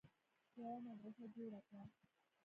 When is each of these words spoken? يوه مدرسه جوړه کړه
يوه 0.59 0.75
مدرسه 0.87 1.25
جوړه 1.35 1.59
کړه 1.67 1.83